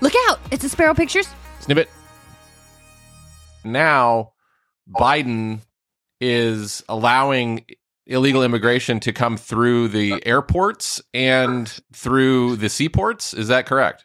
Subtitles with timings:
[0.00, 0.38] Look out!
[0.50, 1.28] It's a Spero Pictures.
[1.60, 1.88] Snippet.
[3.64, 4.32] Now,
[4.88, 5.60] Biden
[6.20, 7.66] is allowing
[8.06, 13.34] illegal immigration to come through the airports and through the seaports.
[13.34, 14.04] Is that correct?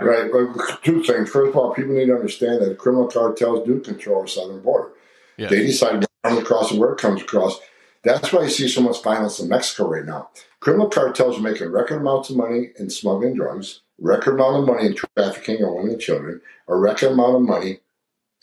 [0.00, 0.32] Right.
[0.32, 1.30] Well, two things.
[1.30, 4.92] First of all, people need to understand that criminal cartels do control our southern border.
[5.36, 5.50] Yes.
[5.50, 7.60] They decide what comes across and where it comes across.
[8.02, 10.30] That's why you see so much violence in Mexico right now.
[10.60, 14.86] Criminal cartels are making record amounts of money in smuggling drugs, record amount of money
[14.86, 17.80] in trafficking of women and children, a record amount of money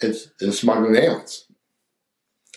[0.02, 1.46] in, in smuggling aliens.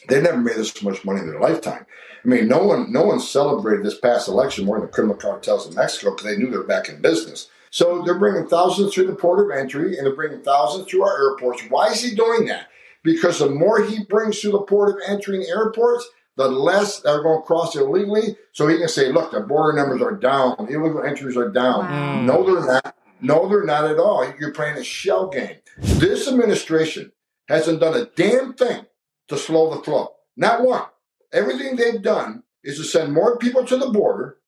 [0.09, 1.87] They never made this much money in their lifetime.
[2.25, 5.67] I mean, no one, no one celebrated this past election more than the criminal cartels
[5.67, 7.49] in Mexico because they knew they were back in business.
[7.71, 11.31] So they're bringing thousands through the port of entry and they're bringing thousands through our
[11.31, 11.63] airports.
[11.69, 12.69] Why is he doing that?
[13.03, 17.11] Because the more he brings through the port of entry and airports, the less that
[17.11, 18.37] are going to cross illegally.
[18.53, 21.85] So he can say, look, the border numbers are down, illegal entries are down.
[21.85, 22.17] Wow.
[22.17, 22.25] Mm.
[22.25, 22.97] No, they're not.
[23.21, 24.31] No, they're not at all.
[24.39, 25.57] You're playing a shell game.
[25.79, 27.13] This administration
[27.49, 28.85] hasn't done a damn thing
[29.29, 30.15] to slow the flow.
[30.37, 30.85] Not one.
[31.33, 34.39] Everything they've done is to send more people to the border,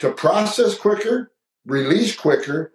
[0.00, 1.32] to process quicker,
[1.64, 2.72] release quicker,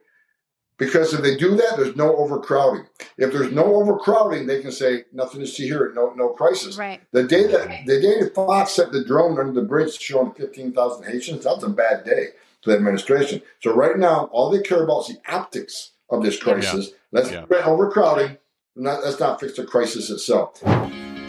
[0.78, 2.88] because if they do that, there's no overcrowding.
[3.20, 6.78] If there's no overcrowding, they can say nothing to see here, no no crisis.
[6.78, 7.02] Right.
[7.12, 11.04] The day that the day that Fox set the drone under the bridge showing 15,000
[11.04, 12.28] Haitians, that's a bad day
[12.64, 13.42] for the administration.
[13.62, 16.92] So right now, all they care about is the optics of this crisis.
[17.12, 17.42] Let's Yeah.
[17.42, 18.38] prevent overcrowding.
[18.76, 20.64] Not, let's not fix the crisis itself.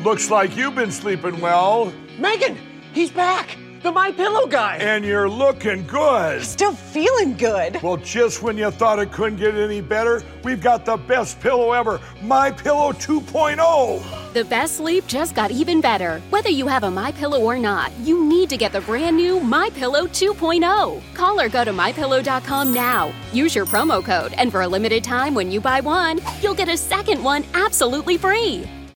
[0.04, 2.56] Looks like you've been sleeping well, Megan,
[2.92, 3.56] he's back.
[3.82, 4.76] The My Pillow guy.
[4.76, 6.44] and you're looking good.
[6.44, 7.82] Still feeling good.
[7.82, 11.72] Well, just when you thought it couldn't get any better, we've got the best pillow
[11.72, 14.32] ever, My Pillow 2.0.
[14.34, 16.20] The best sleep just got even better.
[16.28, 19.40] Whether you have a My Pillow or not, you need to get the brand new
[19.40, 21.02] My Pillow 2.0.
[21.14, 23.14] Call or go to mypillow.com now.
[23.32, 26.68] Use your promo code, and for a limited time when you buy one, you'll get
[26.68, 28.68] a second one absolutely free.